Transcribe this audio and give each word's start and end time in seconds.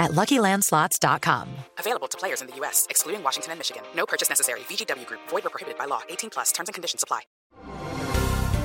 at 0.00 0.10
LuckyLandSlots.com. 0.10 1.46
Available 1.78 2.08
to 2.08 2.18
players 2.18 2.40
in 2.42 2.48
the 2.48 2.56
U.S., 2.56 2.88
excluding 2.90 3.22
Washington 3.22 3.52
and 3.52 3.60
Michigan. 3.60 3.82
No 3.94 4.06
purchase 4.06 4.28
necessary. 4.28 4.60
VGW 4.60 5.06
Group. 5.06 5.20
Void 5.28 5.46
or 5.46 5.50
prohibited 5.50 5.78
by 5.78 5.84
law. 5.84 6.00
18 6.08 6.30
plus. 6.30 6.50
Terms 6.50 6.68
and 6.68 6.74
conditions 6.74 7.04
apply. 7.04 7.20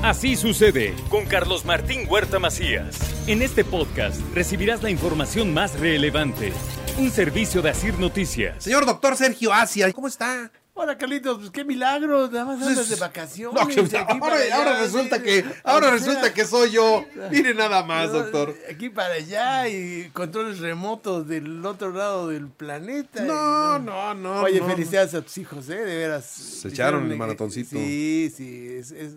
Así 0.04 0.36
sucede 0.36 0.93
con 1.10 1.25
Carlos 1.25 1.65
Martín 1.65 2.07
Huerta 2.07 2.37
Macías. 2.37 3.27
En 3.27 3.41
este 3.41 3.63
podcast 3.63 4.21
recibirás 4.36 4.83
la 4.83 4.91
información 4.91 5.51
más 5.51 5.79
relevante. 5.79 6.54
Un 7.00 7.10
servicio 7.10 7.63
de 7.63 7.71
Asir 7.71 7.97
Noticias. 7.97 8.63
Señor 8.63 8.86
doctor 8.86 9.15
Sergio 9.15 9.52
Asia, 9.52 9.91
¿cómo 9.93 10.07
está? 10.07 10.52
Hola 10.78 10.97
Carlitos, 10.97 11.38
pues 11.38 11.52
qué 11.52 11.64
milagro, 11.64 12.29
nada 12.29 12.43
más 12.43 12.61
andas 12.61 12.89
de 12.89 12.97
vacaciones. 12.97 13.57
No, 13.60 13.66
que- 13.66 13.82
de 13.82 13.97
aquí 13.97 14.11
ahora, 14.11 14.20
para 14.20 14.36
allá, 14.36 14.57
ahora 14.57 14.82
resulta 14.82 15.24
que, 15.24 15.46
ahora 15.64 15.88
sea, 15.88 15.96
resulta 15.97 16.33
que 16.33 16.43
soy 16.46 16.71
yo. 16.71 17.06
Mire 17.32 17.54
nada 17.54 17.82
más, 17.83 18.07
no, 18.11 18.20
doctor. 18.20 18.54
Aquí 18.70 18.89
para 18.89 19.14
allá 19.14 19.69
y 19.69 20.10
controles 20.11 20.60
remotos 20.60 21.30
del 21.30 21.66
otro 21.66 21.92
lado 21.93 22.28
del 22.28 22.50
planeta. 22.50 23.24
No, 23.24 23.78
y 23.78 23.82
no, 23.83 24.14
no. 24.16 24.42
Oye, 24.42 24.60
no. 24.60 24.68
felicidades 24.68 25.14
a 25.14 25.21
tus 25.21 25.38
hijos, 25.38 25.69
¿eh? 25.69 25.78
De 25.78 25.96
veras. 25.96 26.25
Se 26.25 26.68
echaron 26.68 27.10
el 27.10 27.18
maratoncito. 27.18 27.69
Sí, 27.69 28.30
sí, 28.36 28.68
es, 28.78 28.92
es, 28.92 29.14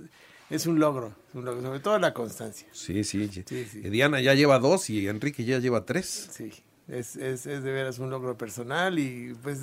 es 0.50 0.66
un 0.66 0.78
logro, 0.78 1.12
es 1.28 1.34
un 1.34 1.44
logro, 1.44 1.60
sobre 1.60 1.80
todo 1.80 1.98
la 1.98 2.14
constancia. 2.14 2.68
Sí, 2.70 3.02
sí. 3.02 3.28
Sí, 3.32 3.42
sí. 3.68 3.80
Diana 3.80 4.20
ya 4.20 4.34
lleva 4.34 4.60
dos 4.60 4.88
y 4.90 5.08
Enrique 5.08 5.44
ya 5.44 5.58
lleva 5.58 5.84
tres. 5.84 6.28
Sí, 6.30 6.52
es, 6.88 7.16
es, 7.16 7.46
es 7.46 7.62
de 7.62 7.70
veras 7.70 7.98
un 7.98 8.10
logro 8.10 8.36
personal 8.36 8.98
y 8.98 9.34
pues 9.42 9.60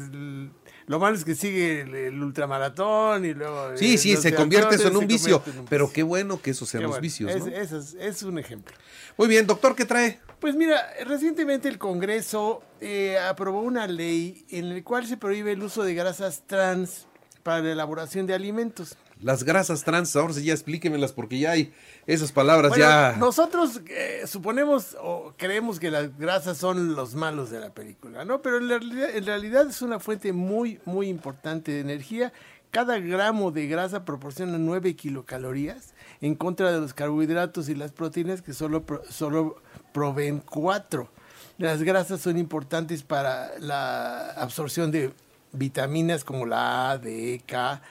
lo 0.88 1.00
malo 1.00 1.16
es 1.16 1.26
que 1.26 1.34
sigue 1.36 1.81
el, 1.81 1.95
el 1.95 2.22
ultramaratón 2.23 3.26
y 3.26 3.34
luego... 3.34 3.76
Sí, 3.76 3.95
eh, 3.95 3.98
sí, 3.98 4.16
se 4.16 4.34
convierte 4.36 4.76
eso 4.76 4.88
en 4.90 4.95
un 4.98 5.08
vicio. 5.08 5.38
convierten 5.40 5.53
en 5.53 5.59
un 5.62 5.66
Pero 5.68 5.86
vicio. 5.86 5.94
qué 5.96 6.03
bueno 6.03 6.42
que 6.42 6.52
esos 6.52 6.70
sean 6.70 6.81
Qué 6.81 6.84
los 6.84 6.92
bueno, 6.92 7.02
vicios, 7.02 7.31
es, 7.31 7.46
¿no? 7.46 7.52
eso 7.52 7.80
es, 7.80 7.96
es 8.00 8.23
un 8.23 8.38
ejemplo. 8.38 8.76
Muy 9.18 9.28
bien, 9.28 9.48
doctor, 9.48 9.76
¿qué 9.76 9.86
trae? 9.86 10.20
Pues 10.40 10.56
mira, 10.56 10.81
recientemente 11.06 11.68
el 11.68 11.80
Congreso 11.80 12.62
eh, 12.80 13.18
aprobó 13.18 13.62
una 13.62 13.88
ley 13.88 14.46
en 14.50 14.73
la 14.76 14.84
cual 14.84 15.08
se 15.08 15.18
prohíbe 15.18 15.53
el 15.53 15.64
uso 15.64 15.84
de 15.84 15.96
grasas 15.96 16.44
trans 16.46 17.08
para 17.42 17.62
la 17.62 17.72
elaboración 17.72 18.28
de 18.28 18.34
alimentos. 18.36 18.96
Las 19.26 19.44
grasas 19.44 19.84
trans, 19.84 20.16
ahora 20.16 20.34
sí 20.34 20.44
ya 20.45 20.54
explíquemelas 20.54 21.12
porque 21.12 21.40
ya 21.40 21.50
hay 21.52 21.73
esas 22.06 22.31
palabras 22.31 22.70
Bueno, 22.70 22.86
ya. 22.86 23.16
nosotros 23.18 23.81
eh, 23.90 24.22
suponemos 24.28 24.95
o 25.02 25.34
creemos 25.36 25.80
que 25.80 25.90
las 25.90 26.16
grasas 26.20 26.59
son 26.59 26.94
los 26.94 27.16
malos 27.16 27.50
de 27.50 27.59
la 27.59 27.73
película, 27.73 28.23
¿no? 28.23 28.44
Pero 28.44 28.58
en 28.59 28.70
realidad, 28.70 29.09
en 29.16 29.26
realidad 29.26 29.68
es 29.68 29.81
una 29.81 30.00
fuente 30.00 30.31
muy, 30.31 30.80
muy 30.86 31.08
importante 31.08 31.72
de 31.72 31.80
energía. 31.80 32.34
Cada 32.70 33.00
gramo 33.00 33.50
de 33.50 33.66
grasa 33.68 34.06
proporciona 34.06 34.59
9 34.59 34.96
kilocalorías 34.96 35.96
en 36.22 36.36
contra 36.36 36.72
de 36.72 36.80
los 36.80 36.94
carbohidratos 36.94 37.68
y 37.68 37.73
las 37.73 37.94
proteínas 37.94 38.44
que 38.44 38.53
solo, 38.53 38.84
pro- 38.86 39.02
solo 39.09 39.59
proveen 39.92 40.40
4. 40.40 41.09
Las 41.58 41.81
grasas 41.81 42.22
son 42.22 42.38
importantes 42.38 43.02
para 43.02 43.58
la 43.58 44.30
absorción 44.34 44.92
de 44.92 45.12
vitaminas 45.52 46.23
como 46.23 46.46
la 46.46 46.92
A, 46.92 46.98
D, 47.00 47.42
K. 47.48 47.81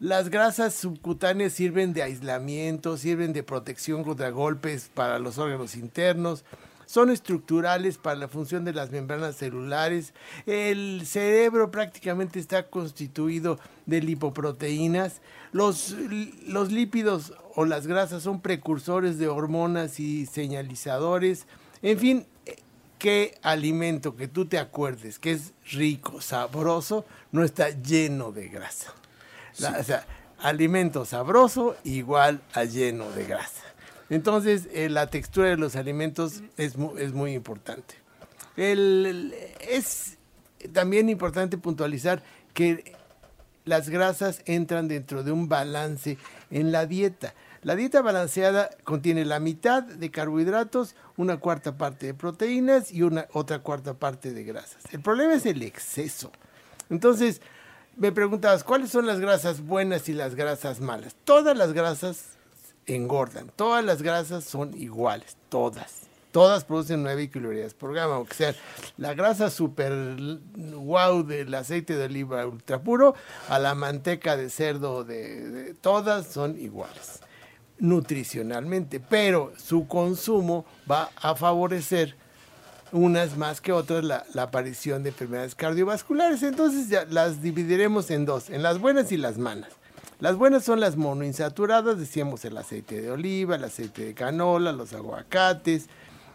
Las 0.00 0.30
grasas 0.30 0.72
subcutáneas 0.72 1.52
sirven 1.52 1.92
de 1.92 2.02
aislamiento, 2.02 2.96
sirven 2.96 3.34
de 3.34 3.42
protección 3.42 4.02
contra 4.02 4.30
golpes 4.30 4.90
para 4.94 5.18
los 5.18 5.36
órganos 5.36 5.76
internos, 5.76 6.42
son 6.86 7.10
estructurales 7.10 7.98
para 7.98 8.16
la 8.16 8.26
función 8.26 8.64
de 8.64 8.72
las 8.72 8.90
membranas 8.90 9.36
celulares. 9.36 10.14
El 10.46 11.02
cerebro 11.04 11.70
prácticamente 11.70 12.40
está 12.40 12.62
constituido 12.70 13.58
de 13.84 14.00
lipoproteínas. 14.00 15.20
Los, 15.52 15.94
los 16.46 16.72
lípidos 16.72 17.34
o 17.54 17.66
las 17.66 17.86
grasas 17.86 18.22
son 18.22 18.40
precursores 18.40 19.18
de 19.18 19.28
hormonas 19.28 20.00
y 20.00 20.24
señalizadores. 20.24 21.46
En 21.82 21.98
fin, 21.98 22.26
qué 22.98 23.38
alimento 23.42 24.16
que 24.16 24.28
tú 24.28 24.46
te 24.46 24.58
acuerdes 24.58 25.18
que 25.18 25.32
es 25.32 25.52
rico, 25.70 26.22
sabroso, 26.22 27.04
no 27.32 27.44
está 27.44 27.68
lleno 27.68 28.32
de 28.32 28.48
grasa. 28.48 28.94
La- 29.58 29.78
O 29.78 29.84
sea, 29.84 30.04
alimento 30.38 31.04
sabroso 31.04 31.76
igual 31.84 32.40
a 32.54 32.64
lleno 32.64 33.10
de 33.10 33.24
grasa. 33.26 33.62
Entonces, 34.08 34.68
eh, 34.72 34.88
la 34.88 35.06
textura 35.08 35.48
de 35.48 35.56
los 35.56 35.76
alimentos 35.76 36.42
es, 36.56 36.76
mu- 36.76 36.96
es 36.98 37.12
muy 37.12 37.32
importante. 37.34 37.94
El- 38.56 39.06
el- 39.06 39.34
es 39.68 40.18
también 40.72 41.08
importante 41.08 41.58
puntualizar 41.58 42.22
que 42.54 42.94
las 43.64 43.88
grasas 43.88 44.42
entran 44.46 44.88
dentro 44.88 45.22
de 45.22 45.30
un 45.32 45.48
balance 45.48 46.18
en 46.50 46.72
la 46.72 46.86
dieta. 46.86 47.34
La 47.62 47.76
dieta 47.76 48.00
balanceada 48.00 48.70
contiene 48.84 49.24
la 49.26 49.38
mitad 49.38 49.82
de 49.82 50.10
carbohidratos, 50.10 50.96
una 51.16 51.36
cuarta 51.38 51.76
parte 51.76 52.06
de 52.06 52.14
proteínas 52.14 52.90
y 52.90 53.02
una 53.02 53.26
otra 53.32 53.58
cuarta 53.60 53.94
parte 53.94 54.32
de 54.32 54.42
grasas. 54.44 54.82
El 54.90 55.00
problema 55.02 55.34
es 55.34 55.44
el 55.46 55.62
exceso. 55.62 56.32
Entonces, 56.88 57.42
me 58.00 58.12
preguntabas, 58.12 58.64
¿cuáles 58.64 58.90
son 58.90 59.06
las 59.06 59.20
grasas 59.20 59.60
buenas 59.60 60.08
y 60.08 60.14
las 60.14 60.34
grasas 60.34 60.80
malas? 60.80 61.14
Todas 61.24 61.56
las 61.56 61.72
grasas 61.74 62.30
engordan, 62.86 63.52
todas 63.54 63.84
las 63.84 64.00
grasas 64.02 64.42
son 64.44 64.74
iguales, 64.76 65.36
todas. 65.50 66.00
Todas 66.32 66.64
producen 66.64 67.02
9 67.02 67.28
kilocalorías 67.28 67.74
por 67.74 67.92
gramo, 67.92 68.14
aunque 68.14 68.34
sea 68.34 68.54
la 68.96 69.12
grasa 69.14 69.50
super 69.50 69.92
wow 70.74 71.24
del 71.24 71.52
aceite 71.54 71.96
de 71.96 72.04
oliva 72.04 72.46
ultra 72.46 72.80
puro 72.80 73.14
a 73.48 73.58
la 73.58 73.74
manteca 73.74 74.36
de 74.36 74.48
cerdo 74.48 75.04
de- 75.04 75.74
todas 75.80 76.26
son 76.28 76.56
iguales 76.58 77.20
nutricionalmente, 77.80 79.00
pero 79.00 79.52
su 79.56 79.88
consumo 79.88 80.64
va 80.90 81.10
a 81.16 81.34
favorecer 81.34 82.14
unas 82.92 83.36
más 83.36 83.60
que 83.60 83.72
otras 83.72 84.04
la, 84.04 84.24
aparición 84.36 85.02
de 85.02 85.10
enfermedades 85.10 85.54
cardiovasculares. 85.54 86.42
Entonces 86.42 86.88
ya 86.88 87.04
las 87.04 87.42
dividiremos 87.42 88.10
en 88.10 88.24
dos, 88.24 88.50
en 88.50 88.62
las 88.62 88.78
buenas 88.78 89.12
y 89.12 89.16
las 89.16 89.38
malas. 89.38 89.70
Las 90.18 90.36
buenas 90.36 90.64
son 90.64 90.80
las 90.80 90.96
monoinsaturadas, 90.96 91.98
decíamos 91.98 92.44
el 92.44 92.56
aceite 92.56 93.00
de 93.00 93.10
oliva, 93.10 93.56
el 93.56 93.64
aceite 93.64 94.04
de 94.04 94.14
canola, 94.14 94.72
los 94.72 94.92
aguacates. 94.92 95.88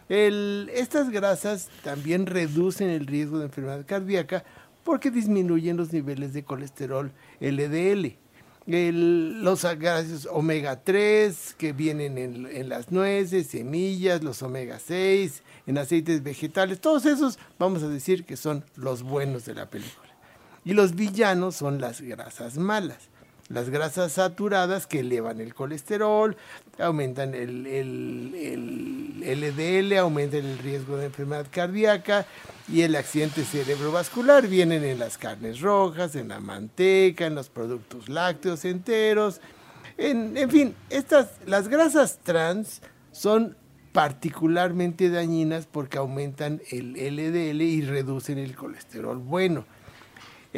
Estas 0.09 1.09
grasas 1.09 1.69
también 1.83 2.25
reducen 2.25 2.89
el 2.89 3.05
riesgo 3.05 3.37
de 3.37 3.45
enfermedad 3.45 3.85
cardíaca 3.85 4.43
porque 4.83 5.11
disminuyen 5.11 5.77
los 5.77 5.93
niveles 5.93 6.33
de 6.33 6.43
colesterol 6.43 7.11
LDL. 7.39 8.24
El- 8.67 9.43
los 9.43 9.63
ácidos 9.63 10.27
omega 10.31 10.81
3 10.83 11.55
que 11.57 11.71
vienen 11.73 12.17
en, 12.17 12.67
las 12.69 12.91
nueces, 12.91 13.47
semillas, 13.47 14.23
los 14.23 14.41
omega 14.41 14.79
6, 14.79 15.43
en 15.67 15.77
aceites 15.77 16.23
vegetales, 16.23 16.79
todos 16.81 17.05
esos 17.05 17.37
vamos 17.59 17.83
a 17.83 17.87
decir 17.87 18.25
que 18.25 18.37
son 18.37 18.63
los 18.75 19.03
buenos 19.03 19.45
de 19.45 19.53
la 19.53 19.69
película. 19.69 20.07
Y 20.63 20.73
los 20.73 20.95
villanos 20.95 21.55
son 21.55 21.79
las 21.79 22.01
grasas 22.01 22.57
malas. 22.57 23.09
Las 23.49 23.69
grasas 23.69 24.13
saturadas 24.13 24.87
que 24.87 25.01
elevan 25.01 25.39
el 25.39 25.53
colesterol, 25.53 26.35
aumentan 26.79 27.35
el- 27.35 27.67
el 27.67 28.31
LDL, 29.25 29.97
aumentan 29.97 30.45
el 30.45 30.57
riesgo 30.59 30.97
de 30.97 31.07
enfermedad 31.07 31.47
cardíaca 31.49 32.25
y 32.71 32.81
el 32.81 32.95
accidente 32.95 33.43
cerebrovascular. 33.43 34.47
Vienen 34.47 34.83
en 34.83 34.99
las 34.99 35.17
carnes 35.17 35.61
rojas, 35.61 36.15
en 36.15 36.29
la 36.29 36.39
manteca, 36.39 37.25
en 37.25 37.35
los 37.35 37.49
productos 37.49 38.09
lácteos 38.09 38.65
enteros. 38.65 39.41
En, 39.97 40.37
en 40.37 40.49
fin, 40.49 40.75
estas, 40.89 41.31
las 41.45 41.67
grasas 41.67 42.19
trans 42.23 42.81
son 43.11 43.57
particularmente 43.91 45.09
dañinas 45.09 45.67
porque 45.67 45.97
aumentan 45.97 46.61
el 46.69 46.93
LDL 46.93 47.61
y 47.61 47.81
reducen 47.81 48.37
el 48.37 48.55
colesterol 48.55 49.17
bueno. 49.17 49.65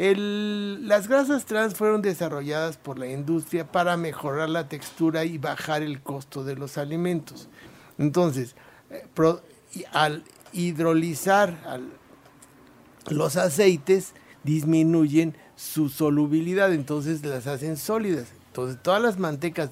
Las 0.00 1.08
grasas 1.08 1.44
trans 1.44 1.74
fueron 1.74 2.02
desarrolladas 2.02 2.76
por 2.76 3.00
la 3.00 3.08
industria 3.08 3.66
para 3.66 3.96
mejorar 3.96 4.48
la 4.48 4.68
textura 4.68 5.24
y 5.24 5.38
bajar 5.38 5.82
el 5.82 6.00
costo 6.02 6.44
de 6.44 6.54
los 6.54 6.78
alimentos. 6.78 7.48
Entonces, 7.98 8.54
eh, 8.90 9.04
al 9.92 10.24
hidrolizar 10.52 11.56
los 13.08 13.36
aceites, 13.36 14.12
disminuyen 14.44 15.34
su 15.56 15.88
solubilidad, 15.88 16.72
entonces 16.72 17.24
las 17.24 17.46
hacen 17.46 17.76
sólidas. 17.76 18.26
Entonces, 18.48 18.78
todas 18.82 19.02
las 19.02 19.18
mantecas 19.18 19.70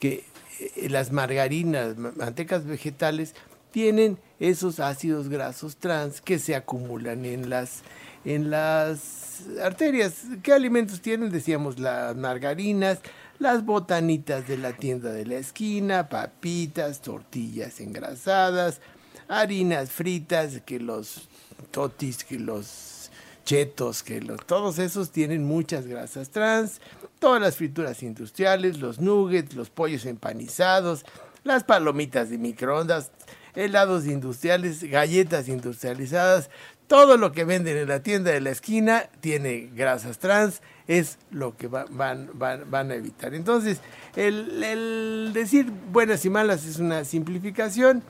que 0.00 0.24
eh, 0.60 0.88
las 0.88 1.12
margarinas, 1.12 1.96
ma- 1.96 2.12
mantecas 2.16 2.64
vegetales, 2.66 3.34
tienen 3.70 4.18
esos 4.40 4.78
ácidos 4.80 5.28
grasos 5.28 5.76
trans 5.76 6.20
que 6.20 6.38
se 6.38 6.54
acumulan 6.54 7.24
en 7.24 7.50
las, 7.50 7.82
en 8.24 8.50
las 8.50 9.42
arterias. 9.62 10.22
¿Qué 10.42 10.52
alimentos 10.52 11.00
tienen? 11.00 11.30
Decíamos 11.30 11.78
las 11.78 12.16
margarinas, 12.16 13.00
las 13.38 13.64
botanitas 13.64 14.46
de 14.48 14.58
la 14.58 14.72
tienda 14.72 15.12
de 15.12 15.26
la 15.26 15.36
esquina, 15.36 16.08
papitas, 16.08 17.00
tortillas 17.00 17.80
engrasadas, 17.80 18.80
harinas 19.28 19.90
fritas, 19.90 20.60
que 20.64 20.80
los 20.80 21.28
totis, 21.70 22.24
que 22.24 22.38
los 22.38 23.10
chetos, 23.44 24.02
que 24.02 24.20
los, 24.20 24.44
todos 24.46 24.78
esos 24.78 25.10
tienen 25.10 25.44
muchas 25.44 25.86
grasas 25.86 26.30
trans, 26.30 26.80
todas 27.18 27.40
las 27.40 27.56
frituras 27.56 28.02
industriales, 28.02 28.78
los 28.78 29.00
nuggets, 29.00 29.54
los 29.54 29.70
pollos 29.70 30.06
empanizados, 30.06 31.04
las 31.42 31.64
palomitas 31.64 32.30
de 32.30 32.38
microondas, 32.38 33.10
helados 33.54 34.06
industriales, 34.06 34.82
galletas 34.82 35.48
industrializadas, 35.48 36.50
todo 36.86 37.16
lo 37.16 37.32
que 37.32 37.44
venden 37.44 37.76
en 37.76 37.88
la 37.88 38.02
tienda 38.02 38.30
de 38.30 38.40
la 38.40 38.50
esquina 38.50 39.08
tiene 39.20 39.70
grasas 39.74 40.18
trans, 40.18 40.60
es 40.86 41.18
lo 41.30 41.56
que 41.56 41.66
van, 41.66 41.86
van, 41.96 42.30
van, 42.70 42.90
a 42.90 42.94
evitar. 42.94 43.34
Entonces, 43.34 43.80
el, 44.16 45.30
decir 45.32 45.70
buenas 45.92 46.24
y 46.24 46.30
malas 46.30 46.66
es 46.66 46.78
una 46.78 47.04
simplificación. 47.04 48.02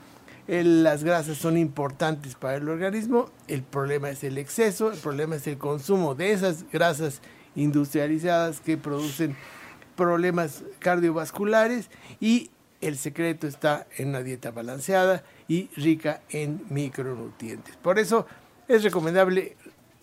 Las 0.47 1.03
grasas 1.03 1.37
son 1.37 1.57
importantes 1.57 2.35
para 2.35 2.57
el 2.57 2.69
organismo. 2.69 3.31
El 3.47 3.63
problema 3.63 4.09
es 4.09 4.23
el 4.23 4.37
exceso, 4.37 4.91
el 4.91 4.99
problema 4.99 5.37
es 5.37 5.47
el 5.47 5.57
consumo 5.57 6.13
de 6.13 6.33
esas 6.33 6.69
grasas 6.71 7.21
industrializadas 7.55 8.59
que 8.59 8.77
producen 8.77 9.35
problemas 9.95 10.63
cardiovasculares 10.79 11.89
y 12.19 12.51
el 12.81 12.97
secreto 12.97 13.47
está 13.47 13.87
en 13.97 14.09
una 14.09 14.21
dieta 14.21 14.51
balanceada 14.51 15.23
y 15.47 15.69
rica 15.75 16.21
en 16.29 16.61
micronutrientes. 16.69 17.77
Por 17.77 17.97
eso 17.97 18.27
es 18.67 18.83
recomendable 18.83 19.55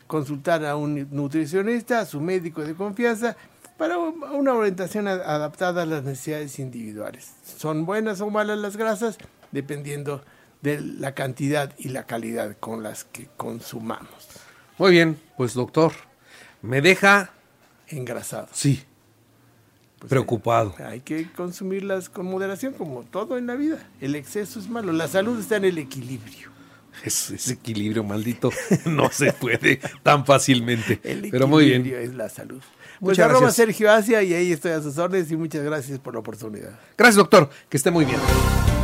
consultar 0.07 0.65
a 0.67 0.77
un 0.77 1.09
nutricionista, 1.11 2.01
a 2.01 2.07
su 2.07 2.21
médico 2.21 2.63
de 2.63 2.75
confianza, 2.75 3.37
para 3.79 3.99
una 3.99 4.55
orientación 4.55 5.09
adaptada 5.09 5.83
a 5.83 5.87
las 5.87 6.05
necesidades 6.05 6.59
individuales. 6.59 7.33
Son 7.45 7.87
buenas 7.87 8.21
o 8.21 8.31
malas 8.31 8.59
las 8.59 8.77
grasas 8.77 9.19
dependiendo 9.51 10.23
de 10.61 10.81
la 10.81 11.15
cantidad 11.15 11.73
y 11.79 11.89
la 11.89 12.05
calidad 12.05 12.57
con 12.61 12.83
las 12.83 13.05
que 13.05 13.29
consumamos. 13.37 14.29
Muy 14.79 14.93
bien, 14.93 15.21
pues 15.37 15.55
doctor, 15.55 15.93
me 16.61 16.81
deja 16.81 17.31
engrasado. 17.89 18.49
Sí. 18.53 18.83
Pues 19.99 20.11
preocupado. 20.11 20.75
Hay, 20.79 20.85
hay, 20.85 21.01
que 21.01 21.31
consumirlas 21.33 22.09
con 22.09 22.27
moderación, 22.27 22.73
como 22.75 23.03
todo 23.03 23.39
en 23.39 23.47
la 23.47 23.55
vida. 23.55 23.79
El 24.01 24.15
exceso 24.15 24.59
es 24.59 24.69
malo. 24.69 24.93
La 24.93 25.09
salud 25.09 25.39
está 25.39 25.57
en 25.57 25.65
el 25.65 25.79
equilibrio. 25.79 26.51
Ese 27.05 27.53
equilibrio 27.53 28.05
maldito 28.05 28.51
no 28.87 29.11
se 29.11 29.33
puede 29.33 29.81
tan 30.03 30.25
fácilmente. 30.27 31.01
El 31.03 31.29
Pero 31.31 31.47
muy 31.49 31.67
bien. 31.67 31.87
es 31.87 32.15
la 32.15 32.29
salud. 32.29 32.61
Pues 33.01 33.17
muchas 33.19 33.25
arroba 33.27 33.41
gracias. 33.41 33.57
Sergio 33.57 33.91
Asia 33.91 34.23
y 34.23 34.33
ahí 34.33 34.53
estoy 34.53 34.73
a 34.73 34.81
sus 34.81 34.97
órdenes 34.99 35.31
y 35.31 35.37
muchas 35.37 35.65
gracias 35.65 35.99
por 35.99 36.15
la 36.15 36.21
oportunidad. 36.21 36.79
Gracias, 36.97 37.17
doctor. 37.17 37.51
Que 37.69 37.77
esté 37.77 37.91
muy 37.91 38.05
bien. 38.05 38.19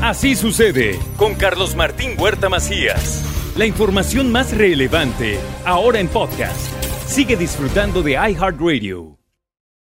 Así 0.03 0.35
sucede 0.35 0.99
con 1.17 1.35
Carlos 1.35 1.77
Martín 1.77 2.13
Huerta 2.19 2.49
Macías. 2.49 3.25
La 3.57 3.67
información 3.67 4.31
más 4.33 4.57
relevante 4.57 5.39
ahora 5.65 6.01
en 6.01 6.09
podcast. 6.09 6.61
Sigue 7.07 7.37
disfrutando 7.37 8.03
de 8.03 8.13
iHeartRadio. 8.13 9.18